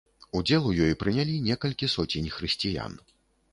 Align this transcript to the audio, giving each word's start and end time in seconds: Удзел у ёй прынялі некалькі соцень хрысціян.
Удзел 0.37 0.63
у 0.69 0.71
ёй 0.85 0.95
прынялі 1.03 1.35
некалькі 1.49 1.91
соцень 1.95 2.33
хрысціян. 2.39 3.01